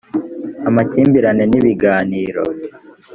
[0.69, 2.43] amakimbirane ni ibiganiro